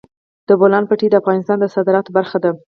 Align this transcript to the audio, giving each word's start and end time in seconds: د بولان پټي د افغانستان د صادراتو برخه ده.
د 0.47 0.49
بولان 0.59 0.83
پټي 0.89 1.07
د 1.09 1.15
افغانستان 1.21 1.57
د 1.59 1.65
صادراتو 1.75 2.15
برخه 2.17 2.37
ده. 2.43 2.51